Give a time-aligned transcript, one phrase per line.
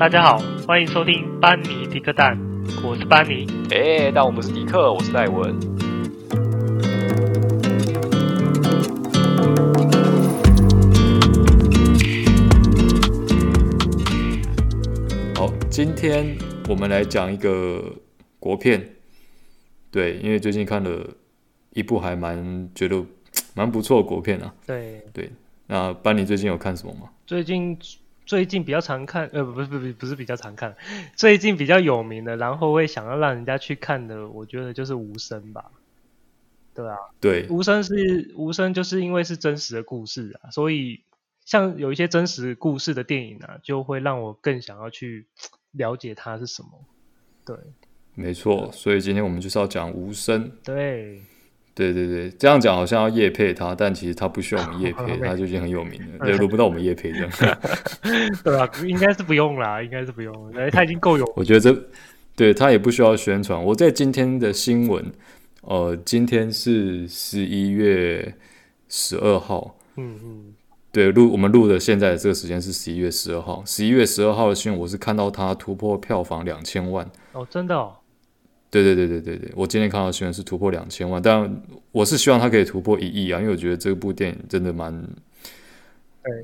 [0.00, 2.34] 大家好，欢迎收听班尼迪克蛋，
[2.82, 3.46] 我是班尼。
[3.70, 5.54] 哎，但我不是迪克，我是戴文。
[15.36, 16.34] 好，今天
[16.66, 17.84] 我们来讲一个
[18.38, 18.82] 国片。
[19.90, 21.06] 对，因为最近看了
[21.74, 23.04] 一部还蛮觉得
[23.52, 24.54] 蛮不错的国片啊。
[24.66, 25.30] 对对，
[25.66, 27.10] 那班尼最近有看什么吗？
[27.26, 27.78] 最近
[28.30, 30.76] 最近比较常看，呃，不是不是不是比较常看，
[31.16, 35.72] 最近比较有名的，然后会想要让人家去看的，我觉得就是《无声》吧。
[36.72, 37.92] 对啊，对，《无声》是
[38.36, 41.00] 《无声》，就是因为是真实的故事啊，所以
[41.44, 45.26] 像有一些真实故事的电影啊，就会让我更想要去
[45.72, 46.68] 了解它是什么。
[47.44, 47.56] 对。
[48.14, 50.52] 没错，所以今天我们就是要讲无声。
[50.62, 51.20] 对，
[51.80, 57.30] 对对对，这样讲好像要叶配他，但其实他不需要我们叶配， 他就已经很有名了，对，轮不到我们叶配这样。
[58.44, 61.24] 对啊，应该是不用啦，应该是不用，哎，他已经够有。
[61.34, 61.82] 我觉得这
[62.36, 63.62] 对他也不需要宣传。
[63.64, 65.10] 我在今天的新闻，
[65.62, 68.34] 呃，今天是十一月
[68.88, 69.76] 十二号。
[69.96, 70.54] 嗯嗯。
[70.92, 73.62] 对，录我们录的现在的这个时间是十一月十二号。
[73.64, 77.08] 十一月十二号的新闻，我是看到他突破票房两千万。
[77.32, 77.94] 哦，真的哦。
[78.70, 84.92] 对对对对对对，我今天看到的新闻是突破两千万，但我是希望它可以突破一亿啊，因为我觉得这部电影真的蛮，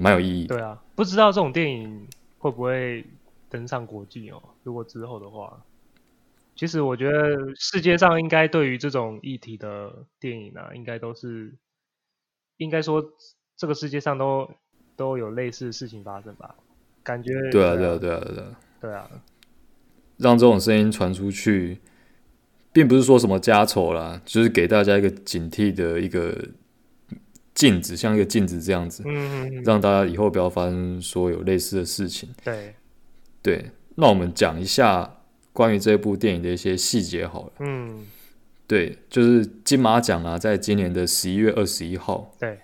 [0.00, 0.46] 蛮有意义。
[0.48, 3.04] 对啊，不知道这种电影会不会
[3.48, 4.42] 登上国际哦？
[4.64, 5.62] 如果之后的话，
[6.56, 11.54] 其实我觉得世界上应该对于这种议题的电影啊，应该都是，
[12.56, 13.04] 应该说
[13.56, 14.50] 这个世界上都
[14.96, 16.56] 都有类似的事情发生吧？
[17.04, 19.08] 感觉对啊对啊对啊对啊对啊，
[20.16, 21.78] 让这种声音传出去。
[22.76, 26.46] 并不是说什么家丑啦，就是给大家一个警惕的一个
[27.54, 32.28] 镜子，像一个镜子这样子，嗯，让大家以后不要发生说有类似的事情。
[32.44, 32.74] 对，
[33.40, 35.10] 对，那我们讲一下
[35.54, 37.52] 关于这部电影的一些细节好了。
[37.60, 38.04] 嗯，
[38.66, 42.58] 对，就是金马奖啊，在今年的十一月二十一号，对，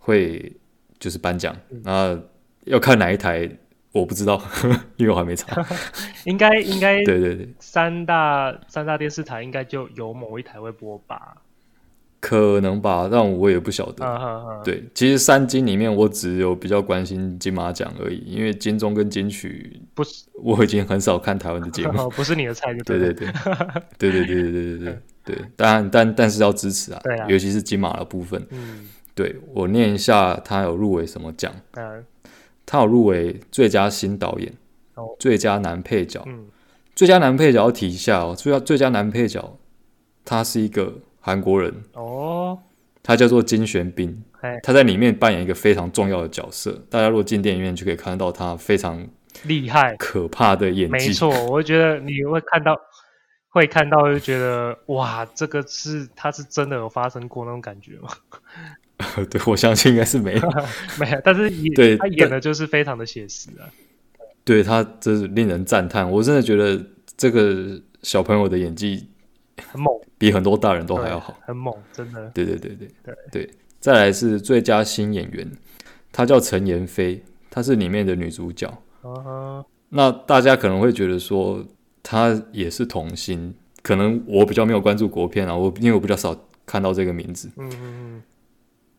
[0.00, 0.52] 会
[0.98, 2.20] 就是颁奖，那
[2.64, 3.48] 要看哪一台。
[3.92, 4.40] 我不知道，
[4.96, 5.64] 因为我还没查。
[6.26, 11.38] 应该应该 对对对，三大三大电视台应该就有某一台会播吧？
[12.20, 14.60] 可能吧，但我也不晓得。
[14.64, 23.28] 对，其实三金里面我只有比较关心金马奖而已，因为金钟跟金曲不是，我已经很少看台湾的节目，不是你的菜就对对对
[23.98, 24.10] 对。
[24.10, 31.52] 对对对对对，当然但但是要支持啊，对啊，尤其是金马的部分，嗯，对我念一下他有入围什么奖。
[32.70, 34.52] 他有入围最佳新导演、
[34.96, 35.18] oh.
[35.18, 36.46] 最佳男配角、嗯、
[36.94, 39.58] 最佳男配角要提一下哦，最佳最佳男配角，
[40.22, 42.58] 他是一个韩国人哦，oh.
[43.02, 44.22] 他叫做金玄彬.
[44.62, 49.04] 他在里面扮演一个非常重要的角色，大家如果进电影院就可以看到他非常
[49.44, 50.92] 厉害、可怕的演技。
[50.92, 52.78] 没错，我觉得你会看到，
[53.48, 58.10] 会看到就觉得哇，这个是他是真的有发生过那种感觉吗？
[59.30, 60.40] 对，我相信应该是没有，
[60.98, 61.20] 没有。
[61.24, 63.70] 但是演对他演的就是非常的写实啊。
[64.44, 66.10] 对他，真是令人赞叹。
[66.10, 66.82] 我真的觉得
[67.16, 69.06] 这个小朋友的演技
[69.70, 72.30] 很猛，比很多大人都还要好，很猛，真的。
[72.34, 73.50] 对对对对对对。
[73.78, 75.48] 再来是最佳新演员，
[76.10, 77.20] 她叫陈妍霏，
[77.50, 78.66] 她是里面的女主角。
[79.02, 79.64] Uh huh.
[79.90, 81.64] 那大家可能会觉得说
[82.02, 87.48] 她也是童星，可能我比较没有关注国片啊，我因为我比较少看到这个名字。
[87.56, 88.22] 嗯嗯嗯。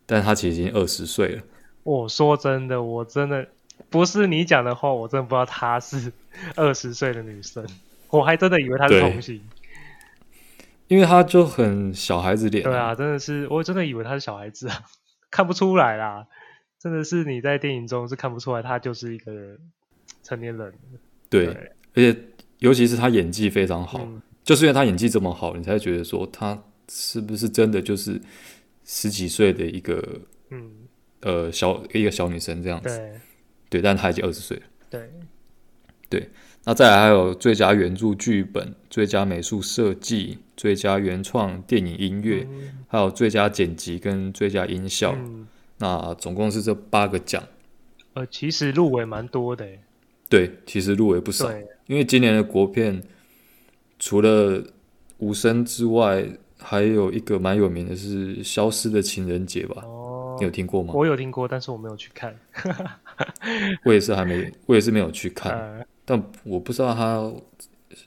[0.10, 1.44] 但他其实已经二十岁了。
[1.84, 3.48] 我说真的，我真的
[3.90, 6.12] 不是你讲的话，我真的不知道她是
[6.58, 7.66] 二十岁的女生，
[8.10, 9.40] 我还真的以为她是童星。
[10.88, 12.64] 因为她就很小孩子脸。
[12.64, 14.84] 对啊，真的是，我真的以为她是小孩子啊，
[15.30, 16.26] 看不出来啦。
[16.80, 19.32] 真的是你在电影中是看不出来，她就是一个
[20.24, 20.74] 成年人。
[21.30, 22.20] 对，对而且
[22.58, 28.20] 尤其是她演技非常好，嗯、就是因为她演技这么好，你才会觉得说她是不是真的就是。
[28.92, 30.04] 十几岁的一个，
[30.50, 30.72] 嗯，
[31.20, 33.20] 呃，小一个小女生这样子，对，
[33.70, 35.12] 对，但她已经二十岁了，对，
[36.10, 36.30] 对。
[36.64, 45.14] 那再来还有最佳原著剧本、最佳美术设计、最佳原创电影音乐，嗯、还有最佳剪辑跟最佳音效。
[45.16, 45.48] 嗯、
[45.78, 47.44] 那总共是这八个奖。
[48.16, 49.68] 呃，其实入围蛮多的，
[50.28, 51.52] 对，其实入围不少。
[51.86, 53.04] 因为今年的国片
[54.00, 54.64] 除了
[55.20, 56.28] 无声之外。
[56.62, 59.82] 还有一个蛮有名的是《消失的情人节》吧？
[59.86, 60.94] 哦，你有听过吗？
[60.94, 62.36] 我有听过，但是我没有去看。
[63.86, 65.52] 我也是还没，我也是没有去看。
[65.54, 67.32] 呃、但我不知道他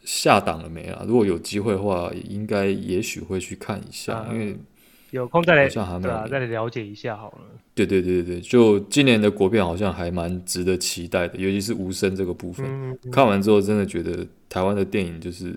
[0.05, 1.05] 下档了没啊？
[1.07, 4.57] 如果有机会的话，应该也许会去看一下，呃、因为
[5.11, 7.39] 有空再来，好像还、对啊，再来了解一下好了。
[7.75, 12.67] 对对对对，就今年的国片好像还蛮值得期待的，尤其是无声这个部分。
[12.67, 15.55] 嗯嗯、看完之后，真的觉得台湾的电影就是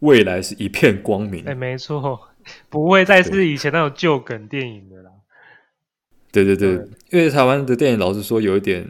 [0.00, 1.44] 未来是一片光明。
[1.44, 2.20] 哎，没错，
[2.68, 5.10] 不会再是以前那种旧梗电影的啦。
[6.32, 8.86] 对对对，对因为台湾的电影老实说有一点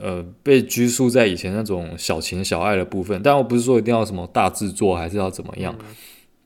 [0.00, 5.74] 呃被拘束在以前那种小情小爱的部分，但我不是说一定要什么大制作，还是要怎么样。
[5.80, 5.86] 嗯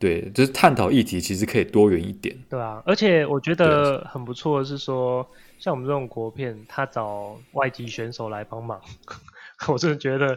[0.02, 2.37] 对，就是探讨议题，其实可以多元一点。
[2.50, 5.25] 对啊，而且我觉得很不错的是说，
[5.60, 8.81] 像我们这种国片，他找外籍选手来帮忙，
[9.70, 10.37] 我真的觉得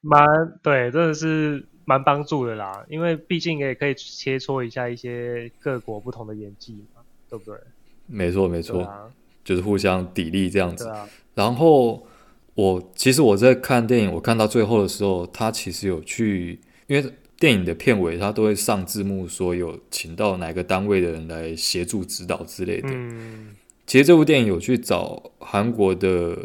[0.00, 0.26] 蛮
[0.64, 2.84] 对，真的是蛮帮助的啦。
[2.88, 7.00] 因为毕竟也可以切磋一下一些各国不同的演技嘛，
[7.30, 7.58] 对不对？
[8.06, 9.10] 没错，没错，啊、
[9.42, 10.86] 就是互相砥砺这样子。
[10.88, 12.06] 啊、然后
[12.54, 17.12] 我其实我在看电影，我看到最后的时候，他其实有去，因为。
[17.40, 22.88] 电影的片尾，他都会上字幕，说有请到哪个单位的人来协助指导之类的。
[22.90, 23.54] 嗯，
[23.86, 26.36] 其实这部电影有去找韩国的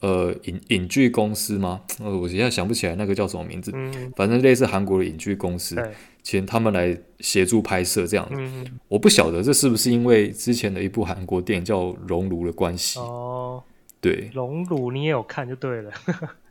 [0.00, 1.82] 呃影影剧公司吗？
[2.00, 3.70] 呃，我现在想不起来那个叫什么名字。
[3.74, 5.76] 嗯，反正类似韩国的影剧公司，
[6.22, 8.34] 请他们来协助拍摄这样子。
[8.38, 12.98] 嗯，我不晓得这是不是因为之前的一部韩国电影叫《熔炉》的关系。
[13.00, 13.62] 哦，
[14.00, 15.92] 对，《熔炉》你也有看就对了。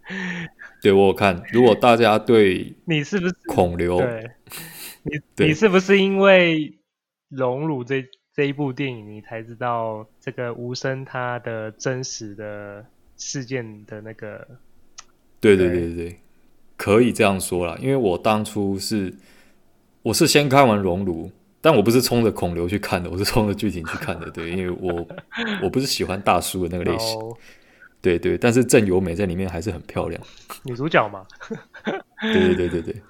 [0.81, 1.43] 对，我有看。
[1.51, 3.97] 如果大家对你是不是孔刘？
[3.97, 4.31] 对，
[5.03, 6.69] 你你是不是因为
[7.29, 12.85] 《熔炉》这这一部电影，你才知道这个无声他的真实的
[13.17, 14.47] 事件的那个？
[15.39, 16.19] 对对对对对，
[16.75, 17.77] 可以这样说啦。
[17.79, 19.13] 因为我当初是
[20.01, 21.27] 我是先看完《熔炉》，
[21.61, 24.29] 但我不是冲着孔刘去看的，我是冲着剧情去看的。
[24.31, 25.07] 对，因为我
[25.61, 27.19] 我不是喜欢大叔的那个类型。
[28.01, 30.21] 对对，但是郑有美在里面还是很漂亮，
[30.63, 31.25] 女主角嘛。
[32.21, 33.01] 对对对对对，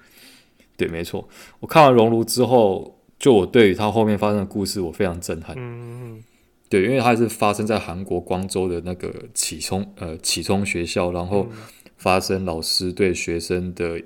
[0.76, 1.28] 对，没错。
[1.60, 5.54] 我看完《熔炉》之后，就我对于他后面发生的故事，我非常震撼。
[5.58, 6.24] 嗯嗯。
[6.68, 11.48] 对，因为它是发生在韩国光州的那个启聪呃启聪学校，然后
[11.96, 14.02] 发生老师对学生的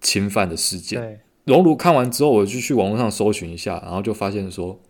[0.00, 1.00] 侵犯的事件。
[1.00, 1.10] 对，
[1.44, 4.80] 《熔炉》看完之后，我就去网络上搜寻一下，然后就发现说，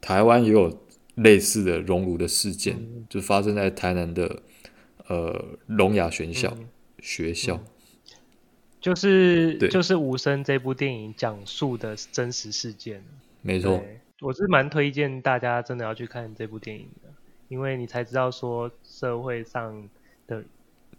[0.00, 0.80] 台湾也有
[1.16, 4.42] 类似的《熔炉》的事件，嗯、就发生在台南的。
[5.08, 6.68] 呃，聋哑学校，嗯、
[7.00, 7.66] 学校，嗯、
[8.80, 9.68] 就是对。
[9.68, 13.02] 就是无声这部电影讲述的真实事件，
[13.42, 13.82] 没错，
[14.22, 17.08] 我是蛮推荐大家真的要去看这部电影的，
[17.48, 19.88] 因为你才知道说社会上
[20.28, 20.44] 的，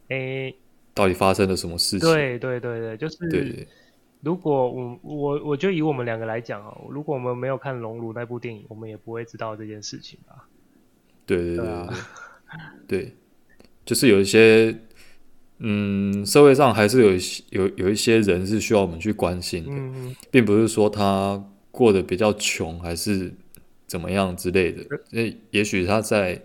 [0.09, 0.53] 诶，
[0.93, 2.09] 到底发生了什么事情？
[2.09, 3.67] 对对对对，就是，对
[4.21, 10.47] 如果我我我就以我们两个来讲哦，如果我们没有看《熔炉》那部电影，我们也不会知道这件事情吧？
[11.25, 11.93] 对对对啊、
[12.85, 13.15] 对。
[13.85, 14.73] 就是有一些，
[15.57, 21.43] 嗯，社会上还是有有有一些人是需要我们去关心的，并不是说他
[21.73, 23.33] 过得比较穷还是
[23.85, 24.85] 怎么样之类的。
[25.09, 26.41] 那也许他在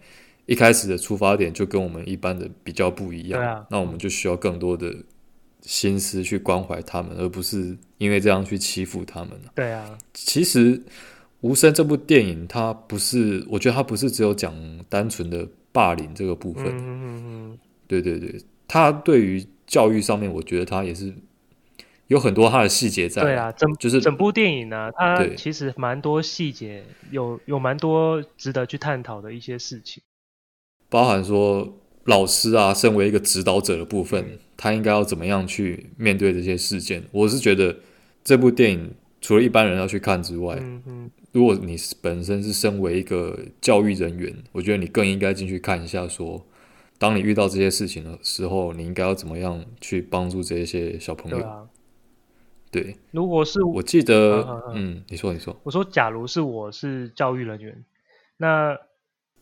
[0.46, 4.92] 一开始的出发点就跟我们一般的比较不一样，啊、那我们就需要更多的
[5.60, 9.30] 心思去关怀他们，而不是因为这样去欺负他们。
[9.54, 10.78] 对啊，其实
[11.42, 14.52] 《无声》这部电影，它不是，我觉得它不是只有讲
[14.88, 15.46] 单纯的。
[15.70, 17.22] 霸凌这个部分，嗯嗯
[17.52, 21.12] 嗯，对对对，他对于教育上面，我觉得他也是
[22.08, 23.22] 有很多它的细节在。
[23.22, 30.02] 对啊，整就是整部电影呢，它其实蛮多细节，有有蛮多值得去探讨的一些事情，
[30.90, 37.04] 包含说老师啊，身为一个指导者的部分，嗯、他应该要怎么样去面对这些事件。
[37.12, 37.76] 我是觉得
[38.24, 41.10] 这部电影除了一般人要去看之外，嗯嗯。
[41.32, 46.46] 如果你本身是身为一个教育人员，我觉得你更应该进去看一下说，说
[46.98, 51.36] 当你遇到这些事情的时候，你应该要怎么样去帮助这些小朋友。
[51.36, 51.68] 对啊，
[52.70, 52.96] 对。
[53.10, 57.84] 如果是我记得，嗯，你说，你说，我说，假如是我是教育人员，
[58.36, 58.76] 那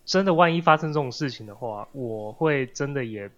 [0.04, 3.30] 真的万一发生这种事情的话，我会真的也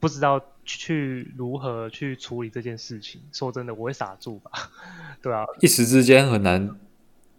[0.00, 3.20] 不知道去如何去处理这件事情。
[3.32, 4.50] 说真的，我会傻住吧？
[5.22, 6.76] 对啊，一时之间很难。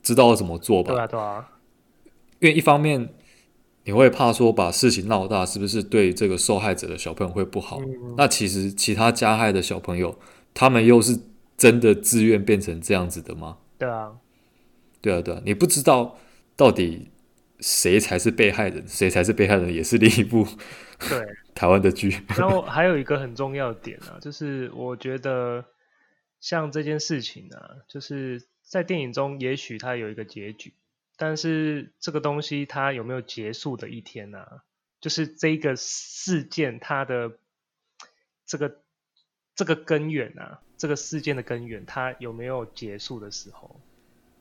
[0.03, 0.93] 知道怎么做吧？
[0.93, 1.49] 对啊，对啊。
[2.39, 3.09] 因为一方面
[3.85, 7.79] 你会怕说把事情闹大，是不是对这个受害者的小朋友会不好？
[7.81, 10.19] 嗯、那其实其他加害的小朋友，
[10.53, 11.19] 他们又是
[11.57, 13.57] 真的自愿变成这样子的吗？
[13.77, 14.17] 对啊，
[15.01, 15.41] 对啊，对啊。
[15.45, 16.17] 你不知道
[16.55, 17.09] 到底
[17.59, 20.45] 谁才是被害人，谁才是被害人，也是另一部
[21.09, 22.21] 对 台湾的剧。
[22.37, 25.65] 然后还有一个很重要的点啊，就是我觉得
[26.39, 28.47] 像这件事情啊，就是。
[28.67, 30.73] 在电影中，也许它有一个结局，
[31.17, 34.63] 但是这个东西它有没有结束的一天呢、啊？
[34.99, 37.37] 就是这个事件它的
[38.43, 38.79] 这个
[39.53, 43.75] 这个根源啊，这个事件的根源，它有没有结束的时候？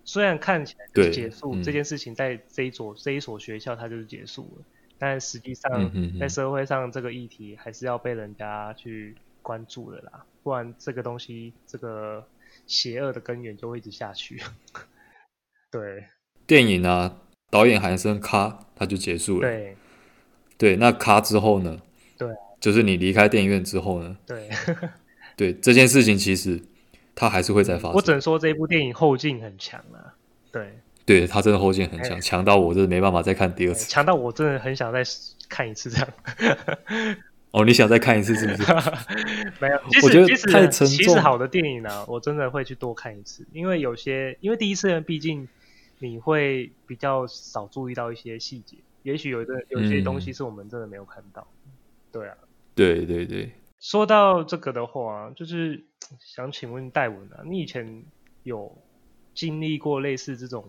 [0.07, 4.65] 虽然看起来就是结束、嗯、这件事情，在这一所这一所学校它就是结束了，
[4.99, 12.27] 但实际上在社会上这个议题还是要被人家去关注的啦，不然这个东西这个
[12.67, 14.43] 邪恶的根源就会一直下去。
[15.73, 16.05] 对，
[16.47, 19.49] 电影啊，导演喊一声咔，它就结束了。
[19.49, 19.77] 对，
[20.59, 21.81] 对，那咔之后呢？
[22.19, 22.29] 对，
[22.61, 24.17] 就是你离开电影院之后呢？
[24.27, 24.51] 对，
[25.37, 26.61] 对，这件事情其实。
[27.17, 27.93] 它还是会再发生。
[27.93, 30.19] 我只能说这一部电影后劲很强啊，
[30.51, 35.01] 对，对，它真的后劲很强，强、欸、到我真的没办法再看第二次，强、欸、到我真的很想再
[35.49, 36.09] 看一次这样。
[37.53, 38.73] 哦，你想再看一次是不是？
[39.63, 40.97] 没有，其实我觉得其实太沉重。
[40.97, 45.47] 其实好的电影呢、啊，我真的会去多看一次，因为有些，因为第一次呢毕竟
[46.01, 51.47] 你会比较少注意到一些细节，也许有的有些东西是我们真的没有看到。
[51.67, 51.71] 嗯、
[52.11, 52.35] 对啊，
[52.75, 53.53] 对对对。
[53.85, 55.85] 说到这个的话，就是
[56.19, 58.03] 想请问戴文啊，你以前
[58.43, 58.75] 有
[59.35, 60.65] 经历过类似这种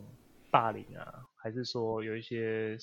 [0.51, 2.77] 霸凌啊，还是说有一些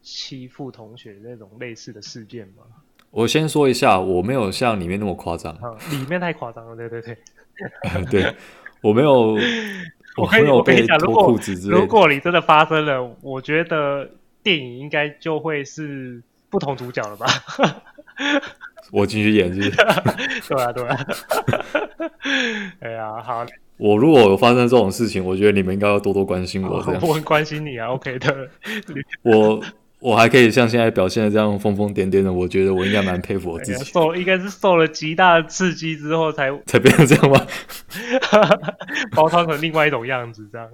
[0.00, 2.62] 欺负同学的那种类似的事件吗？
[3.10, 5.58] 我先说一下，我没有像里面那么夸张。
[5.60, 7.18] 嗯，里面太夸张了，对对对。
[8.08, 8.36] 对，
[8.80, 9.34] 我没有，
[10.18, 11.80] 我没有被脱裤子之类的。
[11.80, 14.08] 如果如果你真的发生了，我觉得
[14.40, 17.26] 电影应该就会是不同主角了吧。
[18.90, 19.70] 我继续演是？
[20.48, 21.06] 对啊，对啊。
[22.80, 23.44] 哎呀，好。
[23.76, 26.82] 我如果有发生这种事情，我觉得你们应该要多多关心我。
[26.84, 27.86] 这样，我很关心你啊。
[27.88, 28.48] OK 的。
[29.22, 29.62] 我
[30.00, 33.84] 我还可以像现在表现的这样疯疯癫癫的，我觉得我应该蛮佩服我自己。
[33.84, 37.46] 受应该是受了极大的刺激之后才才变成这样吗？
[39.14, 40.68] 包装成另外一种样子，这样。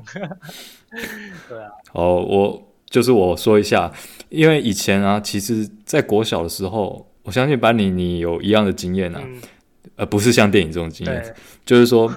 [1.49, 1.69] 对啊。
[1.93, 3.93] 好，我就是我说一下，
[4.31, 7.07] 因为以前啊，其实在国小的时候。
[7.25, 9.23] 我相信班尼你有一样的经验啊，
[9.97, 12.13] 呃、不是像电影这种经验，就是说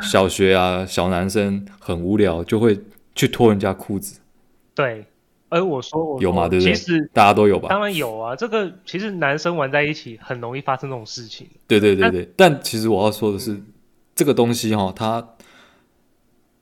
[0.00, 2.78] 小学啊，小男生很无聊就会
[3.16, 4.20] 去脱人家裤子。
[4.76, 5.04] 对，
[5.48, 6.48] 而我说我有吗？
[6.48, 6.72] 对不对？
[6.72, 7.68] 其实大家都有吧？
[7.68, 11.48] 当然有啊，这个其实男生玩在一起很容易发生这种事情。
[11.66, 13.66] 对对对对，但其实我要说的是，嗯、
[14.14, 15.30] 这个东西哈，它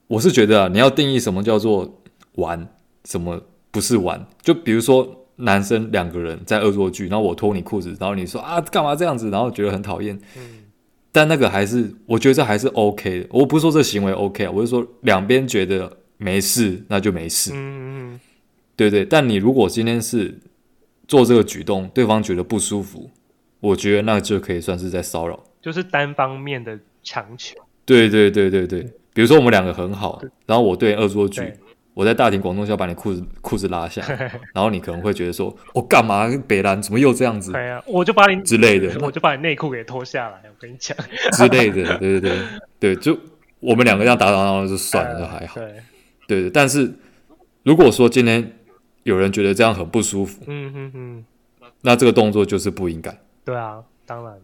[0.07, 2.01] 我是觉得啊，你要定义什么叫做
[2.37, 2.67] 玩，
[3.05, 5.20] 什么不是玩，就比如说。
[5.41, 10.19] 男生两个人在恶作剧，然后我脱你裤子，然后你说啊干嘛这样子，然后觉得很讨厌。
[10.37, 10.43] 嗯，
[11.13, 13.27] 但那个还是我觉得这还是 OK 的。
[13.31, 17.53] 我不是说这行为 OK 啊，我是说两边觉得没事，那就没事。
[17.55, 18.21] 嗯嗯，
[18.77, 19.05] 对对。
[19.05, 20.39] 但你如果今天是
[21.09, 23.11] 做这个举动，对方觉得不舒服，
[23.61, 27.57] 我觉得那就可以算是在骚扰，就是单方面的强求。
[27.85, 28.83] 对对对对对，
[29.13, 31.53] 比如说我们两个很好，然后我对恶作剧。
[32.01, 34.03] 我在大庭广众下把你裤子裤子拉下，
[34.55, 36.27] 然后你可能会觉得说：“我干嘛？
[36.49, 40.41] 北兰怎么又这样子？”对啊，我就把你之类的， 我就把你内裤给脱下来。
[40.45, 40.97] 我跟你讲
[41.37, 42.39] 之类的，对对对
[42.95, 43.15] 对，就
[43.59, 45.57] 我们两个这样打打闹闹就算了，就还好。
[45.61, 45.75] 对
[46.27, 46.91] 对对，但是
[47.65, 48.51] 如果说今天
[49.03, 51.25] 有人觉得这样很不舒服，嗯哼哼，
[51.83, 53.15] 那这个动作就是不应该。
[53.45, 54.35] 对啊，当然。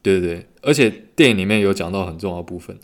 [0.00, 2.78] 对对对，而且电影里面有讲到很重要的部分，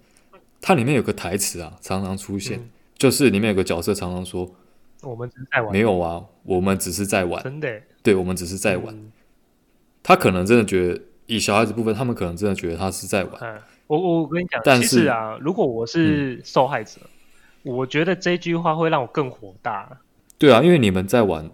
[0.61, 2.59] 它里面有个台词啊，常常出现。
[2.59, 4.49] 嗯就是里面有个角色常常说
[5.03, 7.43] ：“我们只是在玩。”没有啊，我们只是在玩。
[7.43, 7.83] 真的？
[8.03, 8.95] 对，我们只是在玩。
[8.95, 9.11] 嗯、
[10.03, 13.33] 他可能真的觉得，以小孩子部分，他们可能真的觉得他是在玩。
[13.41, 17.01] 嗯、我我跟你讲，但是啊，如果我是受害者，
[17.65, 19.99] 嗯、我觉得这句话会让我更火大。
[20.39, 21.51] 对啊，因为你们在玩，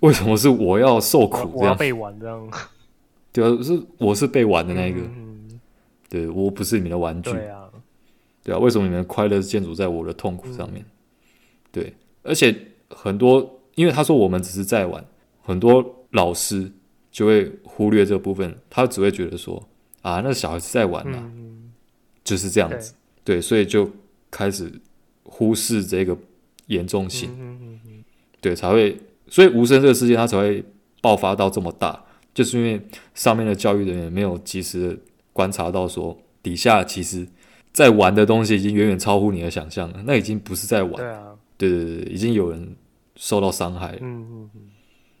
[0.00, 1.50] 为什么是我要受苦？
[1.54, 2.50] 我要被玩这样？
[3.32, 5.00] 对啊，是我是被玩的那一个。
[5.00, 5.60] 嗯、
[6.08, 7.32] 对，我不是你们的玩具。
[7.32, 7.63] 对啊。
[8.44, 10.84] 对啊，为什么你们快乐是建筑在我的痛苦上面？
[10.84, 10.92] 嗯、
[11.72, 12.54] 对，而且
[12.90, 15.02] 很多，因为他说我们只是在玩，
[15.40, 16.70] 很多老师
[17.10, 19.66] 就会忽略这部分，他只会觉得说
[20.02, 21.72] 啊，那小孩子在玩呐、啊，嗯、
[22.22, 22.92] 就是这样子。
[23.24, 23.90] 对，对，所以就
[24.30, 24.70] 开始
[25.22, 26.14] 忽视这个
[26.66, 27.80] 严重性。
[28.42, 30.62] 对，才会，所以无声这个事件它才会
[31.00, 32.78] 爆发到这么大，就是因为
[33.14, 34.98] 上面的教育人员没有及时的
[35.32, 37.26] 观察到说底下其实。
[37.74, 40.92] 在玩的东西已经远远超乎你的想象了，那已经不是在玩。
[40.94, 42.76] 对啊，对对对，已经有人
[43.16, 43.98] 受到伤害了。
[44.00, 44.60] 嗯嗯嗯，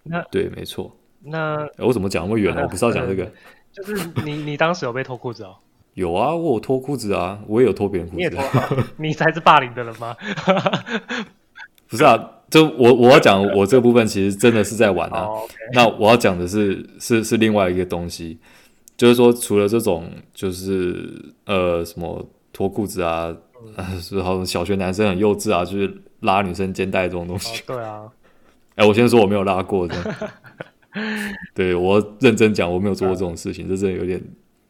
[0.04, 0.96] 那对，没错。
[1.20, 2.62] 那我怎么讲那么远呢？
[2.64, 3.28] 我不是要讲这个。
[3.72, 5.56] 就是你，你当时有被脱裤子哦？
[5.94, 8.18] 有啊，我有脱裤子啊，我也有脱别人裤子。
[8.18, 8.84] 你也脱？
[8.98, 10.16] 你才是霸凌的人吗？
[11.90, 12.16] 不是啊，
[12.48, 15.26] 就我我要讲我这个部分，其实真的是在玩啊。
[15.72, 18.38] 那我要讲的是是是另外一个东西，
[18.96, 22.24] 就是说除了这种，就是呃什么。
[22.54, 23.36] 脱裤子啊，
[24.00, 27.58] 是好像小学男生很幼稚啊，就是拉女生肩带这种东西。
[27.58, 28.10] 哦、对啊，
[28.76, 29.94] 哎、欸，我先说我没有拉过的，
[31.52, 34.22] 对，我认真讲，我没有做过这种事情，这真的有点，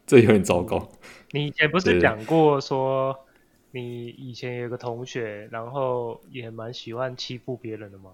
[0.05, 0.89] 这有点糟糕。
[1.31, 3.15] 你以前不是讲过说
[3.71, 8.11] 你以前有个同学，然后也蛮喜欢欺负别人的吗？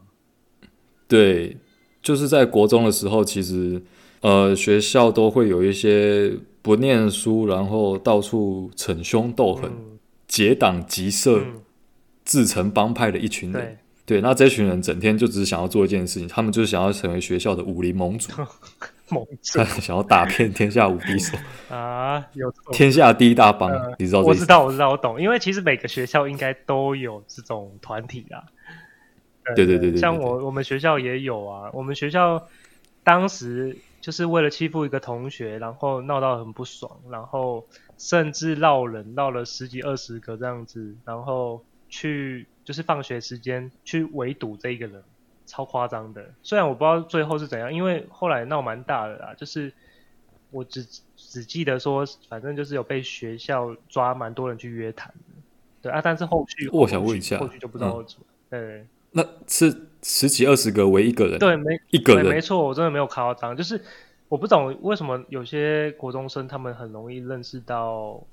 [1.08, 1.56] 对，
[2.02, 3.82] 就是在国中的时候，其实
[4.22, 11.62] 呃学校都会有一些不念书，然后到处逞凶斗狠、嗯、结党集社、嗯、
[12.24, 13.78] 自成帮派的一群人。
[14.06, 18.32] 对，那这群人整天就只是想要做一件事情，他们就是想要成为学校的武林盟主。
[19.10, 21.38] 盟主 想要打遍天下无敌手
[21.76, 22.26] 啊！
[22.34, 24.22] 有天下第一大帮，呃、你知道？
[24.22, 25.22] 我知道，我知道，我懂。
[25.22, 28.40] 因为其实每个学校应该都有这种团体啊。
[29.56, 31.70] 对对对对，像我我们学校也有啊。
[31.74, 32.48] 我们学校
[33.04, 37.66] 当时就是为了欺负一个同学，然后闹到很不爽，然后
[37.98, 45.02] 甚至闹人闹了十几二十个这样子，然后去就是放学时间去围堵这一个人。
[45.48, 49.34] 超夸张的，虽然我不知道最后是怎样，因为后来闹蛮大的啦。
[49.34, 49.74] 就是
[50.50, 55.42] 我只只记得说，反正就是有被学校抓蛮多人去约谈的，
[55.82, 56.00] 对啊。
[56.02, 58.26] 但是后续，我想问一下，后续就不知道怎么。
[58.52, 63.56] 嗯、对，那是十几二十个为一个人，对，没一个人，没错，我真的没有夸张。
[63.56, 63.80] 就是
[64.28, 68.26] 我不懂为什么有些国中生他们很容易认识到，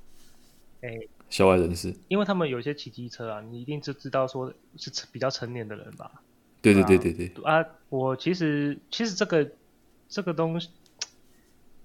[0.80, 0.98] 哎，
[1.28, 6.10] 校外人士，因为他们有些骑机车啊，你一定就知道说是比较成年的人吧。
[6.60, 7.64] 对对对对对啊！
[7.88, 9.48] 我其实其实这个
[10.08, 10.70] 这个东西，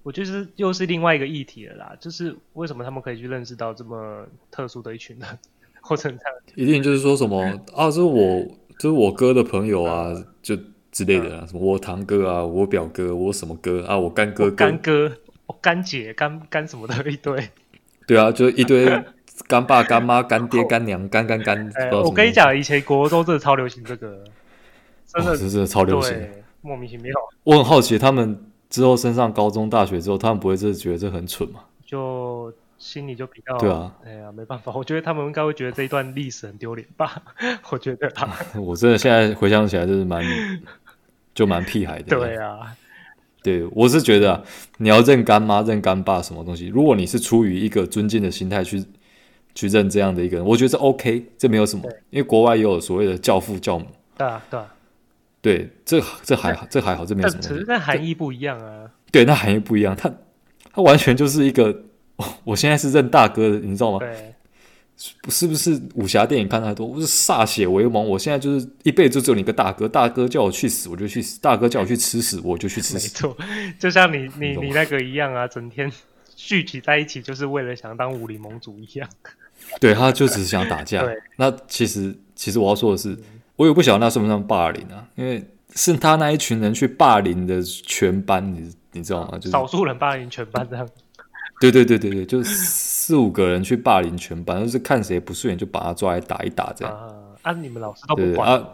[0.02, 1.96] 我就是又是另外一个议题了啦。
[2.00, 5.38] 就是为什么他们可以去认识到这么特殊的一群人，
[5.80, 6.18] 或者这样？
[6.56, 7.40] 一定就是说什么
[7.72, 7.86] 啊？
[7.86, 8.44] 这是我
[8.78, 10.12] 这是我哥的朋友啊，
[10.42, 10.56] 就
[10.90, 11.46] 之类的啊。
[11.46, 13.98] 什么我堂哥啊，我表哥，我什么哥啊？
[13.98, 15.12] 我干哥哥，干哥，
[15.46, 17.48] 我干姐，干干什么的一堆。
[18.06, 18.86] 对啊，就一堆
[19.48, 21.70] 干爸、干妈、干爹、干娘、干干干。
[21.92, 24.22] 我跟你讲，以前国中真的超流行这个。
[25.06, 26.16] 真的，哦、真的超流行，
[26.60, 27.12] 莫名其妙。
[27.44, 28.36] 我很好奇，他们
[28.68, 31.60] 之后升上高中、大学之后，他们不会真的觉得这很蠢吗？
[31.86, 33.56] 就心里就比较……
[33.58, 37.22] 对啊，哎呀，没办法， 我觉得他们应该会觉得这一段历史很丢脸吧？
[37.70, 40.22] 我觉得啊， 我真的现在回想起来，就是蛮
[41.34, 42.16] 就蛮屁孩的。
[42.16, 42.74] 对啊，
[43.42, 44.42] 对，我是觉得、啊、
[44.78, 48.84] 你要认干妈、认干爸什么东西，如果你是出于一个尊敬的心态去
[49.54, 53.86] 去认这样的一个人，我觉得这 OK，这没有什么，因为国外也有所谓的教父教母。
[54.16, 54.70] 对啊，对啊。
[55.40, 57.42] 对，这这还好，这还好，这没什么。
[57.42, 58.90] 只是那含义不一样啊。
[59.12, 60.10] 对，那含义不一样，他
[60.72, 61.82] 他完全就是一个，
[62.44, 63.98] 我现在是认大哥的，你知道吗？
[63.98, 64.34] 对。
[65.28, 66.86] 是不是武侠电影看太多？
[66.86, 73.08] 我是歃血为盟，我现在就是一辈子就只有你一个大哥，大哥叫我去死我就去死，大哥叫我去吃屎我就去吃屎。
[73.26, 73.36] 没错，
[73.78, 75.90] 就像你你你那个一样啊，整天
[76.36, 79.08] 聚集在一起就是为了想当武林盟主一样。
[79.80, 81.02] 对，他就只是想打架。
[81.04, 81.16] 对。
[81.36, 83.10] 那其实其实我要说的是。
[83.10, 83.24] 嗯
[83.56, 85.06] 我也不晓得那算不算霸凌啊？
[85.14, 85.40] 因为
[85.76, 89.38] 是他那一群人去霸凌的全班，你你知道吗？
[89.38, 90.88] 就是少数人霸凌全班这样。
[91.70, 96.94] 对对对对对，就是四五个人去霸凌全班，就是看谁不顺眼就把他抓来打一打这样。
[96.94, 98.68] 啊，啊你们老师都不管啊？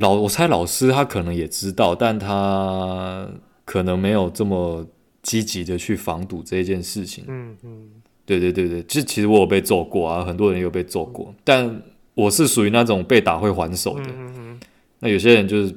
[0.00, 3.28] 老我猜老师他可能也知道，但他
[3.64, 4.86] 可能没有这么
[5.22, 7.24] 积极的去防堵这件事情。
[7.28, 7.88] 嗯嗯，
[8.26, 11.82] 对对对对，其实其实我有被揍过啊，很多人也有被揍过，嗯、但。
[12.18, 14.60] 我是属于那种被打会还手的，嗯嗯，
[14.98, 15.72] 那有些人就是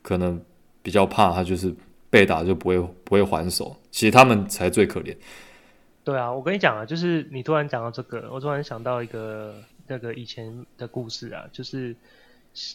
[0.00, 0.40] 可能
[0.80, 1.70] 比较怕，他就是
[2.08, 5.14] 被打就不会不会还手，其实他们才最可怜。
[6.04, 9.54] 对啊，我跟你讲啊，就是你突然讲到这个，我突然想到一个
[9.86, 11.94] 那个以前的故事啊，就是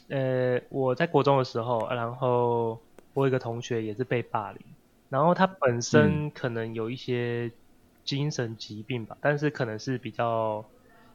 [0.07, 2.79] 呃我在国中的时候，然后
[3.13, 4.61] 我有一个同学也是被霸凌，
[5.09, 7.51] 然后他本身可能有一些
[8.05, 10.63] 精神疾病吧，嗯、但是可能是比较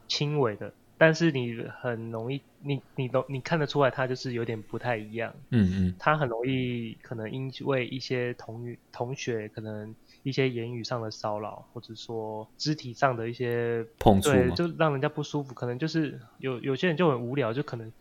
[0.06, 0.72] 轻微的。
[0.98, 5.34] 但是你很容易，你你都你看得出来，他就是有点不太一样。
[5.50, 9.92] 嗯嗯，他很容易可能因为一些同同学可能
[10.22, 15.54] 一些言语上的骚扰，或者说肢体上的一些碰触，对，就让人家不舒服。
[15.54, 17.92] 可能就是有有些人就很无聊，就可能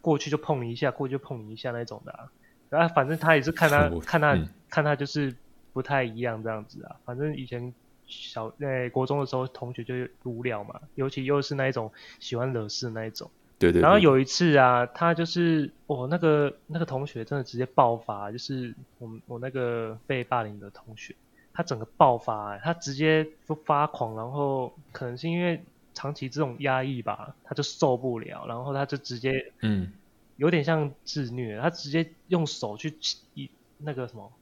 [0.00, 2.30] 过去就碰你一下，过去就碰你一下那种的啊。
[2.68, 5.34] 然后反正他也是看他 看他、嗯、看他就是
[5.72, 6.96] 不太一样这样子啊。
[7.04, 7.72] 反正以前。
[8.12, 13.30] 小在国中的时候，同学就无聊嘛，尤其又是那一种喜欢惹事的那一种。
[13.56, 13.82] 对对，对。
[13.82, 21.14] 然后有一次啊，他就是哦，那个那个同学真的直接爆发，就是我我那个被霸凌的同学，
[21.60, 29.92] 他整个爆发，他直接就发狂，然后可能是因为长期这种压抑吧，他就受不了，然后他就直接嗯，
[30.36, 32.94] 有点像自虐，他直接用手去
[33.34, 34.32] 一那个什么，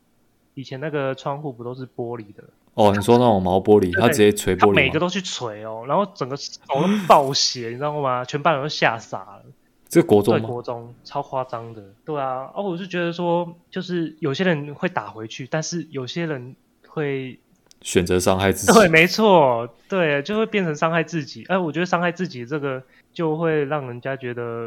[0.55, 2.45] 以前那个窗户不都是玻璃的。
[2.75, 8.25] 哦，你说那种毛玻璃，他直接锤玻璃，他每个都去锤哦，然后整个手都爆血， 你知道吗？
[8.25, 9.43] 全班人都吓傻了。
[9.89, 11.83] 这国中国中超夸张的。
[12.05, 16.55] 对啊，哦，我就觉得说，就是有些人会打回去，但是有些人
[16.99, 17.39] 会
[17.81, 18.73] 选择伤害自己。
[18.73, 21.45] 对，没错，对，就会变成伤害自己。
[21.49, 22.83] 哎，我觉得伤害自己这个
[23.13, 24.67] 就会让人家觉得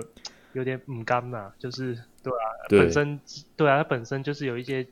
[0.53, 3.19] 有点唔甘呐，就是对啊，对本身
[3.57, 4.87] 对啊，他本身就是有一些，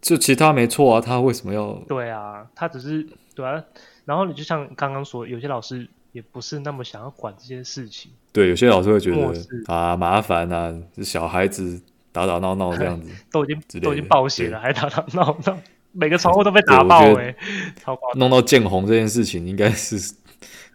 [0.00, 1.72] 就其他没错啊，他为什么要？
[1.88, 3.62] 对啊，他只是对啊，
[4.04, 8.10] 然后你就像刚刚说，有些老师也不是那么想要管这些事情。
[8.32, 9.32] 对，有些老师会觉得
[9.66, 15.56] 啊麻烦啊，小孩子打打闹闹这样子， 都已经都已经暴血了，还打打闹闹。
[15.92, 17.36] 每个窗户都被打爆哎、欸，
[17.76, 18.18] 超夸张！
[18.18, 20.14] 弄到见红这件事情，应该是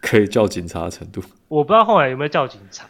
[0.00, 1.22] 可以叫警察的程度。
[1.48, 2.86] 我不知道后来有没有叫警察，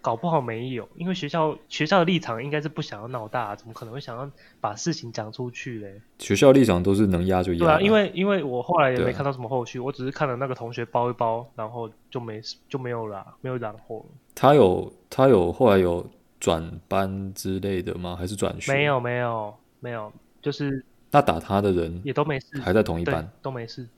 [0.00, 6.00] 搞不好没有，因为学校学校的立场应该是不想要闹大，怎么可能会想要把事情讲出去嘞？
[6.18, 7.58] 学校立场都是能压就压。
[7.58, 14.06] 对啊，因为因为我后来也没看到什么后续，我只是看了那个同学包一包，然后就没就没有了，没有然后。
[14.34, 16.06] 他有他有后来有
[16.40, 18.16] 转班之类的吗？
[18.18, 18.72] 还是转学？
[18.72, 20.82] 没有没有没有，就是。
[21.10, 23.88] 那打他的人也都没事，还在同一班，都没事，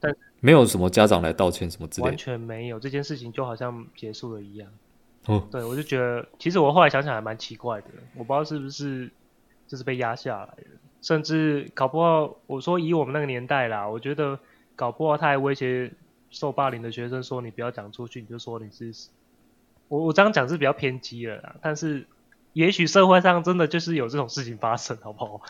[0.00, 2.04] 但没有什么家长来道歉什么之类？
[2.04, 4.70] 的，完全没有，这件事情就好像结束了一样。
[5.26, 9.10] 哦，对，我就觉得，其实我后来想想还蛮奇怪的，我不知道是不是
[9.66, 10.70] 就是被压下来的，
[11.02, 14.38] 甚至搞不好，我说以我们那个年代啦，我觉得
[14.76, 15.90] 搞不好他还威胁
[16.30, 19.08] 受霸凌的学生说，你不要讲出去，你就说你是，
[19.88, 22.06] 我我这样讲是比较偏激了啦，但是
[22.52, 25.42] 也许社会上真的就是有这种事情发生，好不好？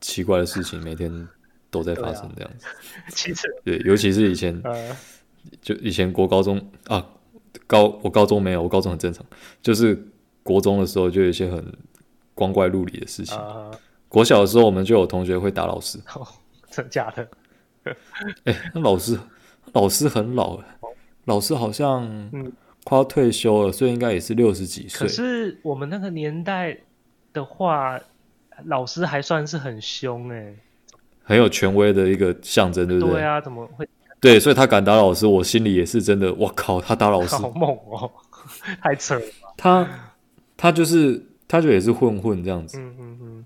[0.00, 1.28] 奇怪的事情每天
[1.70, 2.66] 都在发生，这样子。
[3.10, 4.96] 其实对，尤其是以前，呃、
[5.60, 7.06] 就以前国高中啊，
[7.66, 9.24] 高我高中没有，我高中很正常。
[9.62, 10.02] 就是
[10.42, 11.64] 国中的时候，就有一些很
[12.34, 13.36] 光怪陆离的事情。
[13.36, 13.70] 呃、
[14.08, 15.98] 国小的时候，我们就有同学会打老师。
[16.14, 16.26] 哦、
[16.70, 17.28] 真的假的？
[18.44, 19.18] 哎、欸，那老师
[19.72, 20.58] 老师很老，
[21.26, 22.30] 老师好像
[22.84, 25.06] 快要退休了，所以应该也是六十几岁。
[25.06, 26.78] 可是我们那个年代
[27.34, 28.00] 的话。
[28.66, 30.56] 老师还算是很凶哎、欸，
[31.22, 33.14] 很有权威的一个象征，对不对？
[33.14, 33.88] 对啊，怎么会？
[34.20, 36.32] 对，所以他敢打老师，我心里也是真的。
[36.34, 38.10] 我靠，他打老师好猛哦，
[38.82, 39.22] 太扯了。
[39.56, 39.88] 他
[40.56, 42.78] 他就是他就也是混混这样子。
[42.78, 43.44] 嗯嗯嗯。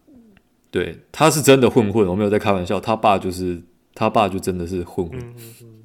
[0.71, 2.81] 对，他是真的混混，我没有在开玩笑。
[2.81, 3.63] 他爸就是
[3.95, 5.17] 他爸，就真的是混混。
[5.21, 5.85] 嗯嗯嗯。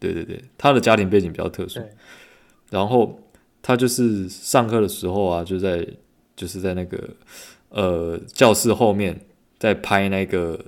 [0.00, 1.80] 对对对，他的家庭背景比较特殊。
[2.70, 3.20] 然后
[3.62, 5.86] 他就是上课的时候啊，就在
[6.34, 6.98] 就是在那个。
[7.76, 9.20] 呃，教室后面
[9.58, 10.58] 在拍那个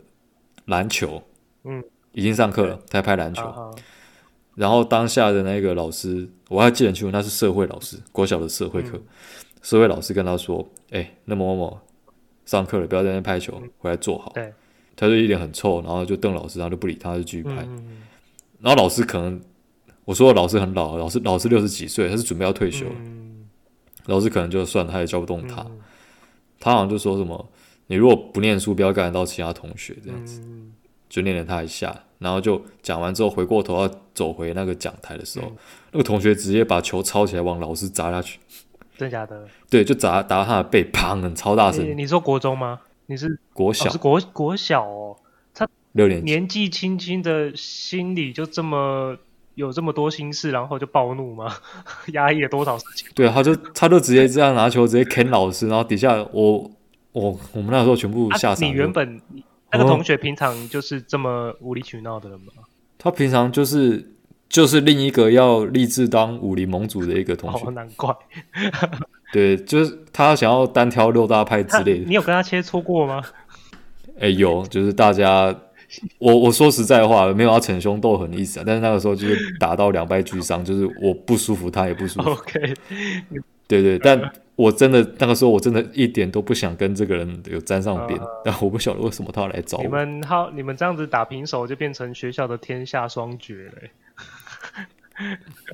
[0.66, 1.23] 篮球，
[1.64, 3.75] 嗯，已经上课了，在拍篮球。
[4.55, 8.99] 然后当下的那个老师，我还记得很清楚，那是社会老师，国小的社会课。
[8.99, 9.03] 嗯、
[9.62, 11.81] 社会老师跟他说：“哎、欸，那某某某
[12.44, 14.53] 上课了，不要在那拍球，嗯、回来坐好。”对。
[14.94, 17.53] 他就一脸很臭，然后就瞪老师，然后就不理他，就继续拍。
[17.62, 18.03] 嗯、
[18.61, 19.40] 然后老师可能，
[20.05, 22.97] 我说老师很老，老师老师六十几岁，他是准备要退休了。
[22.99, 23.49] 嗯、
[24.05, 25.62] 老师可能就算他也教不动他。
[25.62, 25.81] 嗯
[26.61, 27.49] 他好像就说什么，
[27.87, 30.73] 你如果不念书，不要干扰到其他同学，这样子，嗯、
[31.09, 35.57] 就念了他一下，然后就讲完之后，回过头要走回那个讲台的时候，嗯、
[35.92, 38.38] 那个同学直接把球抄起来往老师砸下去，
[38.97, 39.47] 真假的？
[39.71, 41.85] 对，就砸打到他的背，砰，很超大声。
[41.88, 42.81] 你，你说国中吗？
[43.07, 43.87] 你是国小？
[43.87, 45.16] 哦、是国国小哦，
[45.55, 49.16] 他六年级年纪轻轻的心理就这么。
[49.59, 51.53] 有这么多心事，然后就暴怒吗？
[52.14, 53.09] 压抑了多少事情？
[53.12, 56.71] 对，他就他就直接这样拿球直接砍老师，然后底下我
[57.11, 58.68] 我我们那时候全部吓傻、啊。
[58.68, 59.21] 你原本
[59.73, 62.53] 那个同学平常就是这么无理取闹的人吗？
[62.99, 64.12] 他平常就是
[64.49, 67.66] 就是另一个要立志当武林盟主的一个同学。
[67.66, 68.14] 哦，难怪。
[69.33, 72.05] 对，就是他想要单挑六大派之类的。
[72.07, 73.21] 你有跟他切磋过吗？
[74.21, 75.53] 哎，有，就是大家。
[76.18, 82.31] 我我说实在话，没有要逞凶斗狠的意思啊，但是那个时候就是打到两败俱伤，就是我不舒服，他也不舒服。
[82.31, 82.74] OK，
[83.66, 84.20] 对对，但
[84.57, 89.85] 我真的那个时候我真的一点都不想跟这个人有沾上边，uh, 但我不晓得为什么他要来找我。
[89.85, 93.72] 你们好，你们这样子打平手就变成学校的天下双绝了。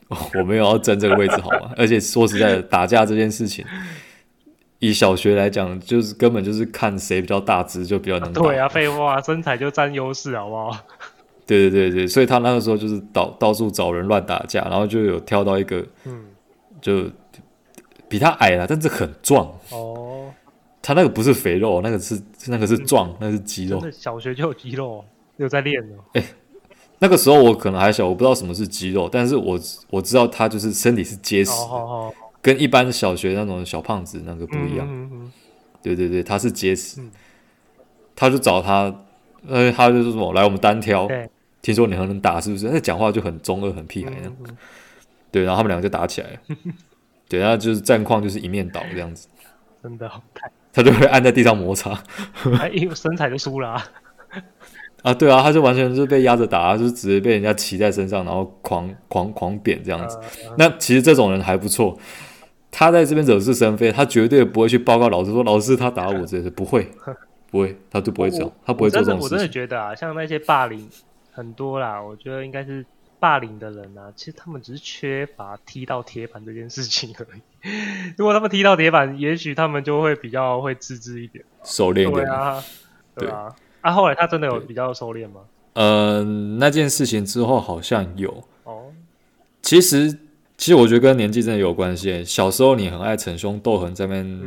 [0.38, 1.72] 我没有要争这个位置好吗？
[1.76, 3.64] 而且说实在的，打架这件事情。
[4.84, 8.42] 以小学来讲，就是根本就是看谁比较大只就比较能打。
[8.42, 10.76] 对啊，废话，身材就占优势，好不好？
[11.46, 16.24] 对对对对，所以他那个时候就是到到处找人乱打架，然后就有挑到一个，嗯，
[16.80, 17.04] 就
[18.08, 20.30] 比他矮了，但是很壮哦。
[20.82, 23.82] 他那个不是肥肉，那个是那个是壮，嗯、那个是肌肉。
[23.90, 25.02] 小学就有肌肉，
[25.38, 25.96] 有在练哦。
[26.12, 26.26] 哎、欸，
[26.98, 31.52] 那个时候我可能还小，我不知道什么是肌肉，但是我我知道他就是身体是结实。
[32.44, 35.32] 跟一般小学那种小胖子那个不一样，嗯嗯嗯、
[35.82, 37.10] 对对对，他是结实，嗯、
[38.14, 38.94] 他就找他，
[39.48, 41.08] 呃，他就说什么来我们单挑，
[41.62, 42.68] 听说你很能打是不是？
[42.68, 44.36] 那讲话就很中二很屁孩那样，
[45.30, 46.38] 对，然后他们两个就打起来了，
[47.30, 49.26] 对，然后就是战况就是一面倒这样子，
[49.82, 51.98] 真的好看，他就会按在地上摩擦，
[52.74, 53.82] 因为身材就输了、啊，
[55.02, 60.18] 啊，对啊，他就完全是被压着打，就是直接被人家骑在身上，然后狂狂狂扁这样子。
[60.48, 61.98] 呃、那其实这种人还不错，
[62.76, 66.90] 他在这边惹是生非，他绝对不会去报告老师说老师他打我，这 些不会，
[67.50, 69.36] 不会，他就不会这样，他不会做这种事情。
[69.36, 70.88] 我真的觉得啊，像那些霸凌
[71.30, 72.84] 很多啦，我觉得应该是。
[73.20, 77.40] 霸凌的人啊，其实他们只是缺乏踢到铁板这件事情而已。
[78.18, 82.22] 如果他们踢到铁板，也许他们就会比较会自制一点，熟练一点。
[82.22, 82.62] 对啊，
[83.16, 83.56] 对啊。
[83.80, 85.40] 啊，后来他真的有比较收敛吗？
[85.72, 86.24] 嗯、呃，
[86.58, 88.44] 那件事情之后好像有。
[88.64, 88.92] 哦。
[89.62, 90.18] 其实，
[90.56, 92.24] 其实我觉得跟年纪真的有关系。
[92.24, 94.42] 小时候你很爱逞凶斗狠，在那边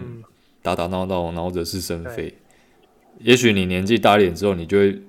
[0.62, 2.34] 打打闹闹，然后惹是生非。
[3.20, 5.02] 也许你年纪大一点之后，你就会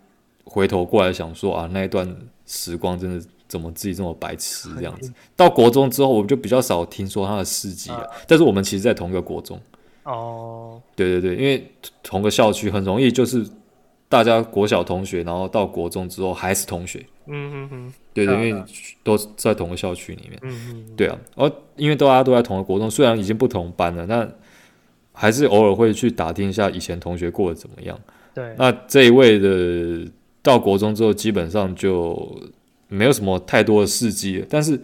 [0.44, 3.24] 回头过来想说啊，那一段时光真的。
[3.48, 5.10] 怎么自己这么白痴这样子？
[5.34, 8.06] 到国中之后，我们就比较少听说他的事迹了。
[8.26, 9.58] 但是我们其实，在同一个国中。
[10.02, 10.78] 哦。
[10.94, 11.66] 对对对，因为
[12.02, 13.42] 同个校区，很容易就是
[14.08, 17.04] 大家国小同学，然后到国中之后还是同学。
[17.26, 17.92] 嗯嗯嗯。
[18.12, 18.64] 对对，因为
[19.02, 20.38] 都在同个校区里面。
[20.42, 20.96] 嗯嗯。
[20.96, 24.32] 对啊，而因为大家都在同个国中，虽然已经不同班了，但
[25.12, 27.98] 还是偶尔会去打听一下以前同学过得怎么样。
[28.34, 28.54] 对。
[28.58, 30.10] 那这一位的
[30.42, 32.40] 到国中之后，基本上就。
[32.90, 34.80] 没有什么太多的事迹，但是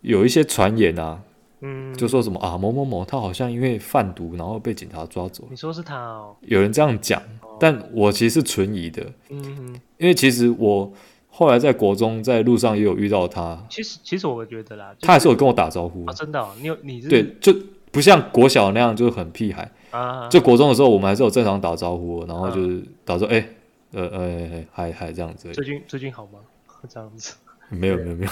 [0.00, 1.20] 有一些传言啊，
[1.66, 5.44] 嗯，就说什么啊某某某他好像因为贩毒，然后被警察抓走。
[5.48, 6.36] 你说是他哦？
[6.42, 10.92] 有人这样讲，哦、但我其实是存疑的，嗯哼，因为其实我
[11.30, 13.58] 后来在国中在路上也有遇到他。
[13.70, 17.56] 其实其实我觉得啦，他还是有跟我打招呼、啊、真的、哦，你有你是对，就
[17.90, 20.28] 不像国小那样就是很屁孩啊。
[20.28, 23.46] 就国中的时候，我们还是有正常打招呼，然后就是打招呼，哎、啊，
[23.92, 25.50] 呃呃，还还这样子。
[25.52, 26.40] 最近最近好吗？
[26.86, 27.34] 这样子，
[27.74, 28.30] 没有没有没有，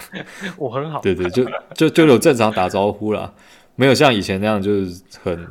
[0.56, 1.00] 我很好。
[1.00, 1.44] 对对，就
[1.74, 3.32] 就就有正常打招呼啦，
[3.76, 5.46] 没有像以前那样就是很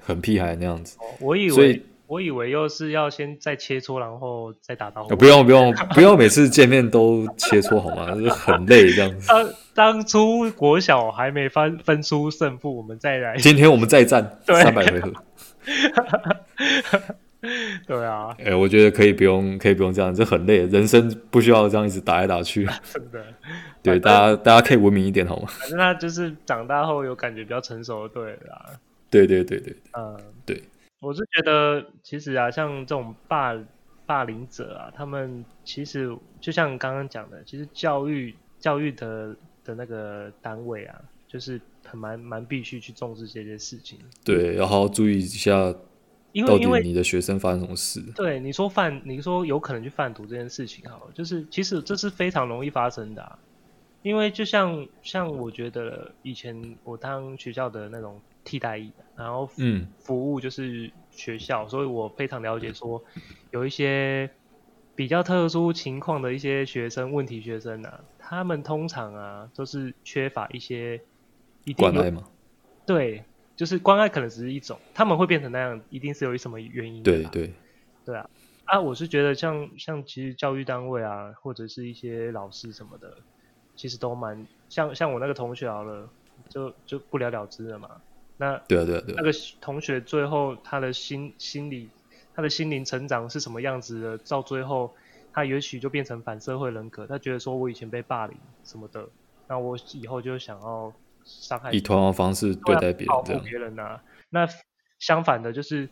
[0.00, 0.98] 很屁孩那样子。
[1.20, 5.16] 我以为，我以为又是要先再切磋，然后再打招呼。
[5.16, 8.10] 不用不用不用，每次见面都切磋好吗？
[8.14, 9.28] 就 是很累这样子。
[9.28, 13.36] 当当初国小还没分分出胜负，我们再来。
[13.38, 15.12] 今天我们再战三百回合。
[17.86, 22.64] 对啊，哎、欸，我觉得可以不用，可以不用这样，这很累，人生不需要这样一直打来打去。
[22.92, 23.24] 真的，
[23.82, 25.48] 对，大家大家可以文明一点好吗？
[25.48, 28.66] 反正他就是长大后有感觉比较成熟，对啦。
[29.10, 30.62] 对对对对，嗯，对，
[31.00, 33.54] 我是觉得其实啊，像这种霸
[34.06, 40.94] 霸凌者啊，他们其实就像刚刚讲的，其实教育教育的的那个单位啊，
[41.26, 43.98] 就是很蛮蛮必须去重视这些事情。
[44.24, 45.74] 对，要好好注意一下。
[46.32, 48.00] 因为因为你的学生发生什么事？
[48.14, 53.38] 对，你说贩，你说有可能去贩毒这件事情，好了，就是其实这是非常容易发生的啊。
[54.02, 63.00] 因为就像像我觉得以前我当学校的那种替代役，然后嗯，服务就是学校，嗯，所以我非常了解说
[63.50, 64.28] 有一些
[64.96, 71.00] 比较特殊情况的一些学生，问题学生啊，他们通常啊都是缺乏一些
[71.64, 72.24] 一定关爱吗？
[72.84, 73.22] 对。
[73.62, 77.12] 就是关爱可能只是一种，他们会变成那样，一定是有什么原因的。
[77.12, 77.52] 对对
[78.04, 78.28] 对啊
[78.64, 78.80] 啊！
[78.80, 83.18] 我是觉得像像其实教育单位啊，或者是一些老师什么的，
[83.76, 86.08] 其实都蛮像像我那个同学好了，
[86.48, 87.88] 就就不了了之了嘛。
[88.36, 91.88] 那对啊对啊对啊，那个同学最后他的心心理
[92.34, 94.18] 他的心灵成长是什么样子的？
[94.28, 94.92] 到最后
[95.32, 99.08] 他也许就变成反社会人格，他觉得说我以前被霸凌什么的，
[99.46, 100.92] 那我以后就想要。
[101.24, 104.02] 伤害以同样的方式对待别人，保护别人啊。
[104.30, 104.48] 那
[104.98, 105.88] 相反的，就是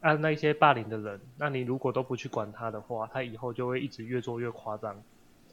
[0.00, 4.94] 按那些霸凌的人，那你如果都不去管他的话，他以后就会一直越做越夸张。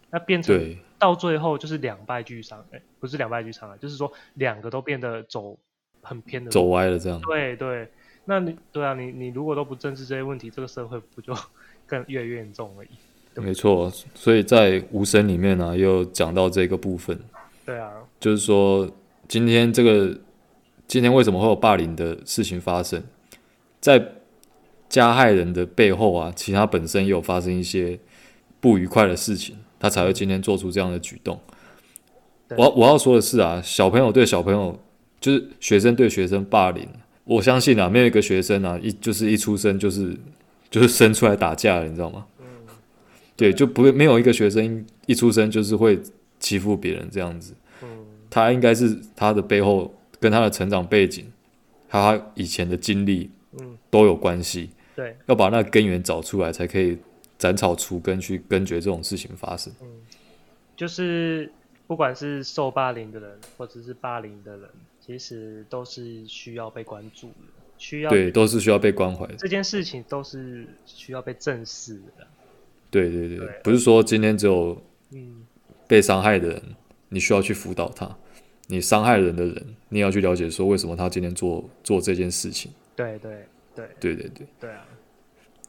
[0.09, 2.59] 那变成到最后就是两败俱伤。
[2.71, 5.57] 哎、欸，不是两败俱伤啊，就是说两个都变得走
[6.01, 7.19] 很偏的，走歪了这样。
[7.21, 7.89] 对对，
[8.25, 11.33] 那你对啊，你你如果都不正视这些问题，这个社会不就
[11.85, 12.89] 更越来越严重而已？
[13.41, 17.19] 没错，所以在无声里面呢、啊，又讲到这个部分。
[17.65, 18.89] 对啊，就是说。
[19.27, 20.17] 今天这个，
[20.87, 23.03] 今天为什么会有霸凌的事情发生？
[23.81, 24.13] 在
[24.87, 27.99] 加害人的背后啊，其他本身也有发生一些
[28.61, 31.39] 不愉快的事情，他才会今天做出这样的举动。
[32.57, 34.79] 我我要说的是啊，小朋友对小朋友，
[35.19, 36.87] 就是学生对学生霸凌，
[37.25, 40.15] 我相信啊，没有一个学生啊，一就是一出生就是
[40.69, 42.25] 就是生出来打架了，你知道吗？
[43.35, 46.01] 对，就不会没有一个学生一出生就是会
[46.39, 47.53] 欺负别人这样子。
[48.29, 51.31] 他应该是他的背后跟他的成长背景，
[51.87, 54.69] 他以前的经历，嗯，都有关系。
[54.95, 56.97] 对，要把那根源找出来，才可以
[57.37, 59.71] 斩草除根，去根绝这种事情发生。
[59.81, 59.87] 嗯，
[60.75, 61.51] 就是
[61.85, 67.35] 不管是受霸凌的人，或者是霸凌的人，其实都是需要被关注的，
[67.77, 69.35] 需要，对，都是需要被关怀的。
[69.35, 72.27] 这件事情都是需要被正视的。
[72.89, 74.81] 对对对，对不是说今天只有
[75.87, 76.63] 被伤害的人，
[77.09, 78.17] 你需要去辅导他，
[78.67, 82.71] 你伤害人的人，你也要去了解说为什么他今天做做这件事情。
[82.95, 84.85] 对对对对对对对啊！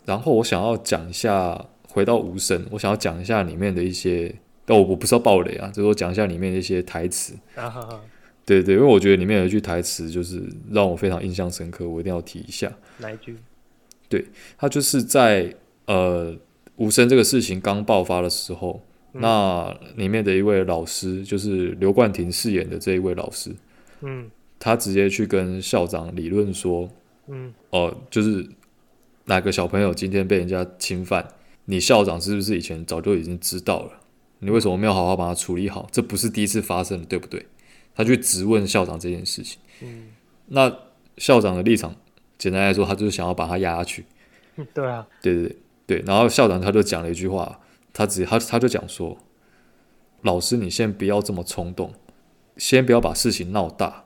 [0.04, 7.34] 然后我想要讲一下，回到无声，我想要讲一下里面的一些，但我我不是要暴雷啊，就是我讲一下里面的一些台词。
[7.54, 8.00] 啊哈哈。
[8.46, 12.72] 对对，因为我觉得里面有一句台词就是让我非常印象深刻，我一定要提一下。
[12.96, 13.36] 哪一句？
[14.08, 14.24] 对，
[14.56, 16.34] 他就是在呃
[16.76, 18.87] 无声这个事情刚爆发的时候，嗯、
[19.20, 23.54] 那里面的一位老师，就是刘冠廷饰演的这一位老师，
[24.00, 26.88] 嗯，他直接去跟校长理论说，
[27.26, 28.46] 嗯，哦、呃，就是
[29.24, 31.26] 哪个小朋友今天被人家侵犯，
[31.66, 34.00] 你校长是不是以前早就已经知道了？
[34.40, 35.88] 你为什么没有好好把它处理好？
[35.90, 37.46] 这不是第一次发生的，对不对？
[37.94, 40.08] 他去质问校长这件事情，嗯，
[40.46, 40.72] 那
[41.16, 41.96] 校长的立场，
[42.38, 44.04] 简单来说，他就是想要把他压下去，
[44.72, 45.56] 对啊，对对。
[45.88, 47.58] 对，然后校长他就讲了一句话，
[47.98, 49.18] 他只他他就讲说，
[50.22, 51.92] 老师你先不要这么冲动，
[52.56, 54.04] 先不要把事情闹大，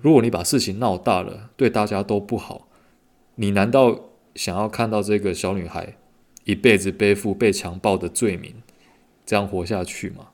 [0.00, 2.66] 如果你把事情闹大了，对大家都不好，
[3.34, 5.98] 你难道想要看到这个小女孩
[6.44, 8.54] 一辈子背负被强暴的罪名，
[9.26, 10.28] 这样活下去吗？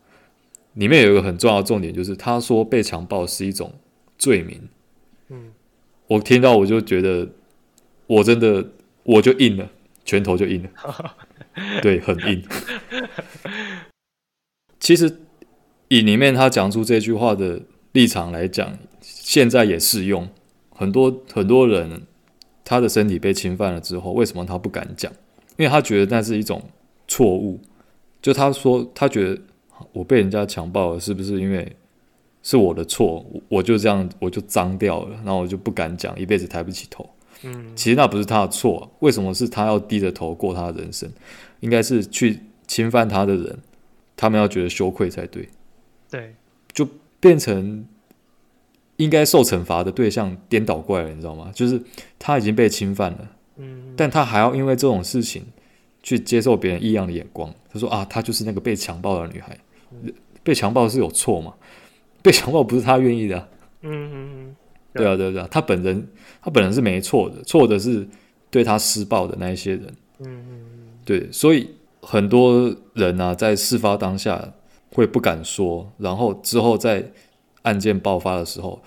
[0.74, 3.72] 里面有一个很重要的重点，就是他说被强暴是一种
[4.16, 4.68] 罪名。
[5.28, 5.52] 嗯，
[6.06, 7.28] 我听到我就觉得，
[8.06, 8.70] 我真的
[9.02, 9.68] 我就硬了，
[10.04, 10.70] 拳头就硬了，
[11.82, 12.44] 对，很硬。
[14.80, 15.18] 其实
[15.88, 17.62] 以里面他讲出这句话的
[17.92, 20.28] 立场来讲，现在也适用。
[20.70, 22.02] 很多很多人
[22.64, 25.12] 他的身体被侵犯了之后，为什么他不敢讲？
[25.56, 26.62] 因为他觉得那是一种
[27.06, 27.60] 错误。
[28.20, 29.40] 就他说，他觉得。
[29.92, 31.74] 我被人家强暴了，是不是因为
[32.40, 33.26] 是我的错？
[33.48, 37.10] 我就这样，我就脏掉了，然后我就不敢讲，一辈子抬不起头。
[37.44, 41.10] 嗯，其实那不是他的错，为什么是他要低着头过他的人生？
[41.60, 43.58] 应该是去侵犯他的人，
[44.16, 45.48] 他们要觉得羞愧才对。
[46.10, 46.34] 对，
[46.72, 46.88] 就
[47.20, 47.86] 变成
[48.96, 51.50] 应该受惩罚的对象颠倒过来了，你知道吗？
[51.54, 51.80] 就是
[52.18, 55.44] 他已经被侵犯了，嗯，但他还要因为这种事情
[56.02, 57.52] 去接受别人异样的眼光。
[57.72, 59.58] 他说啊，他就是那个被强暴的女孩。
[60.42, 61.54] 被强暴是有错吗？
[62.20, 63.48] 被强暴不是他愿意的啊。
[63.82, 64.41] 嗯嗯嗯，
[64.94, 66.06] 对啊对啊对啊，他本人
[66.40, 68.06] 他本人是没错的，错的是
[68.50, 69.86] 对他施暴的那一些人。
[70.18, 74.52] 嗯嗯嗯，对，所以很多人啊，在事发当下
[74.92, 77.10] 会不敢说，然后之后在
[77.62, 78.82] 案件爆发的时候，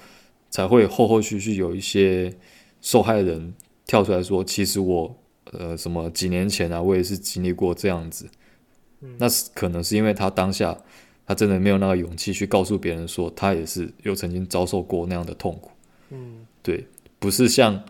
[0.50, 2.34] 才会后后续续有一些
[2.82, 3.54] 受害人
[3.86, 5.16] 跳出来说，其实我
[5.52, 8.28] 呃什么几年前啊，我也是经历过这样子。
[9.02, 10.76] 嗯那是可能是因为他当下
[11.26, 15.70] 他真的没有那个勇气去告诉别人说他也是有曾经遭受过那样的痛苦。
[16.16, 16.88] 嗯，对，
[17.20, 17.84] 不是像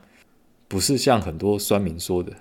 [0.68, 2.34] 不是像很多酸民说的，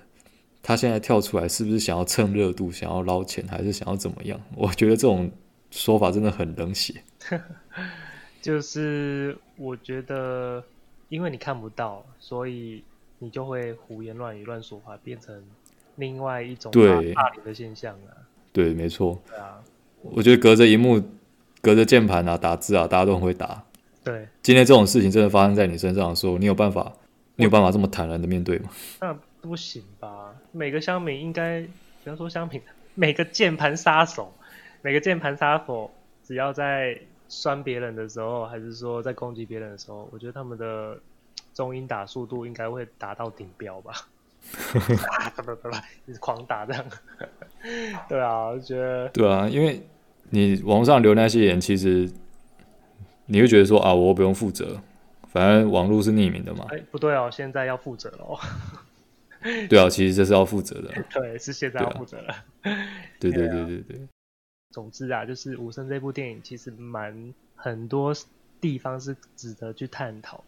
[0.63, 4.41] 他现在跳出来是不是想要蹭热度，想要捞钱，还是想要怎么样？
[4.55, 5.31] 我觉得这种
[5.69, 7.03] 说法真的很冷血。
[8.41, 10.63] 就是我觉得，
[11.09, 12.83] 因为你看不到，所以
[13.19, 15.43] 你就会胡言乱语、乱说话，变成
[15.95, 18.13] 另外一种对霸凌的现象啊。
[18.51, 19.19] 对，没错。
[19.27, 19.61] 对啊，
[20.01, 21.01] 我觉得隔着荧幕、
[21.61, 23.63] 隔着键盘啊，打字啊，大家都很会打。
[24.05, 26.93] 对，今天这种事情真的发生在你身上的时候，你有办法，
[27.37, 28.69] 你有办法这么坦然的面对吗？
[29.01, 30.33] 那不行吧？
[30.51, 31.61] 每个乡民应该，
[32.03, 32.61] 不要说乡民，
[32.93, 34.31] 每个键盘杀手，
[34.83, 35.89] 每个键盘杀手，
[36.23, 36.95] 只要在
[37.27, 40.95] 酸别人的时候，还是说在攻击别人的时候，我觉得他们的
[41.55, 43.93] 中音打速度应该会达到顶标吧。
[45.19, 45.69] 啊，不不不，
[46.05, 46.85] 一直狂打这样。
[48.07, 49.09] 对啊，我觉得。
[49.09, 49.81] 对啊，因为
[50.29, 52.07] 你网上留那些言，其实
[53.25, 54.81] 你会觉得说啊，我不用负责，
[55.27, 56.65] 反正网络是匿名的嘛。
[56.69, 58.39] 哎，不对哦，现在要负责了。
[59.69, 60.91] 对啊，其实这是要负责的。
[61.13, 62.35] 对，是现在要负责了。
[63.19, 63.99] 对 对对对对。
[64.71, 68.13] 总之啊，就是《无声》这部电影其实蛮很多
[68.59, 70.43] 地方是值得去探讨。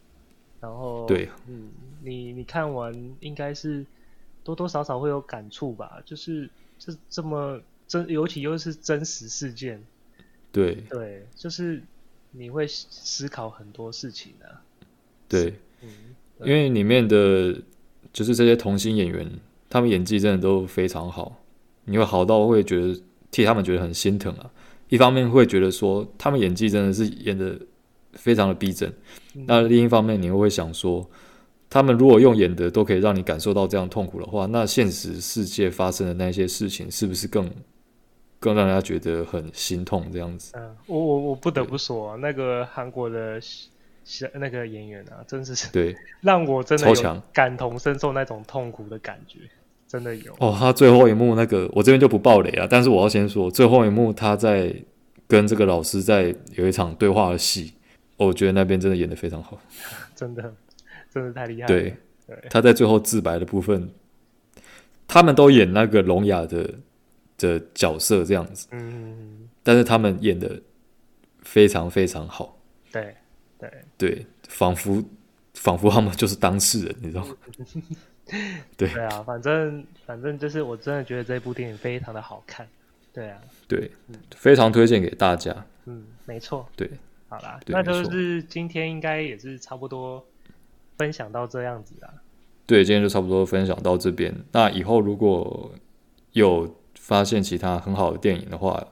[0.59, 1.69] 然后，对，嗯，
[2.01, 3.85] 你你看完应该是
[4.43, 6.01] 多多少少会有感触吧？
[6.03, 9.81] 就是这这么真，尤其又是真实事件，
[10.51, 11.81] 对对，就是
[12.37, 14.61] 你会思考很多事情啊。
[15.27, 15.89] 对，嗯，
[16.43, 17.59] 因为里面的
[18.13, 19.29] 就是这些童星演员，
[19.69, 21.43] 他们演技真的都非常好，
[21.85, 22.99] 你会好到会觉得
[23.31, 24.49] 替他们觉得很心疼啊。
[24.89, 27.59] 一方面会觉得说他们演技真的是演的。
[28.13, 28.91] 非常的逼真，
[29.45, 31.07] 那另一方面，你又会想说，
[31.69, 37.47] 他们如果用演的都可以让你感受到这样痛苦的话，那现实世界发生的那些事情，是不是更
[38.39, 40.09] 更让人家觉得很心痛？
[40.11, 40.53] 这样子。
[40.55, 43.39] 嗯，我我我不得不说，那个韩国的
[44.33, 49.39] 那个演员啊，真是对， 让我真的有感同身受那种痛苦的感觉。
[49.87, 50.53] 真的有哦。
[50.59, 54.75] 他最后一幕那个，我这边就不爆雷啊，但是我要先说，最后一幕他在
[55.27, 57.73] 跟这个老师在有一场对话的戏，
[58.17, 59.57] 我觉得那边真的演的非常好，
[60.13, 60.53] 真的，
[61.09, 61.67] 真的太厉害了。
[61.67, 61.95] 对，
[62.27, 63.89] 对他在最后自白的部分，
[65.07, 66.73] 他们都演那个聋哑的
[67.37, 70.61] 的角色这样子，嗯，但是他们演的
[71.41, 72.57] 非常非常好，
[72.91, 73.15] 对
[73.59, 73.71] 对。
[73.97, 75.03] 对，仿佛
[75.53, 77.35] 仿佛他们就是当事人，你知道吗？
[78.75, 78.89] 对。
[78.89, 82.67] 对啊，反正反正就是我真的觉得这部电影非常的好看，
[83.13, 85.65] 对啊，对，嗯、非常推荐给大家。
[85.85, 86.89] 嗯，没错，对，
[87.29, 90.23] 好啦，那就是今天应该也是差不多
[90.97, 92.13] 分享到这样子啦。
[92.65, 94.35] 对，今天就差不多分享到这边。
[94.51, 95.71] 那以后如果
[96.33, 96.75] 有
[97.07, 98.85] 发现其他很好的电影的话，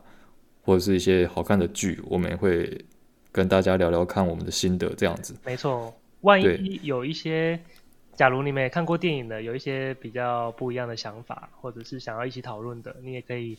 [0.63, 2.85] 或者是一些好看的剧，我们也会
[3.29, 5.35] 跟大家聊聊看我们的心得，这样子。
[5.43, 7.59] 没错，万一有一些。
[8.15, 13.57] 假如你们也看过电影的，有一些比较不一样的想法，或者是想要一起讨论的，你也可以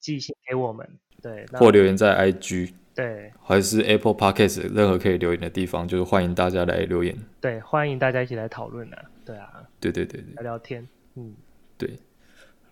[0.00, 0.84] 寄信给我们，
[1.22, 11.36] 对，或留言在 IG，对，还是 Apple Podcast 任何可以留言的地方，就是欢迎大家来留言，对，欢迎大家一起来讨论啊，对啊，对对对对，聊聊天，嗯，
[11.78, 11.96] 对，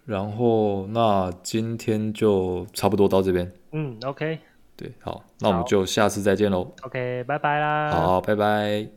[0.05, 4.39] 然后那今天就差不多到这边，嗯，OK，
[4.77, 8.95] 对，好，那我们就下次再见喽，OK，拜拜啦，好，拜拜。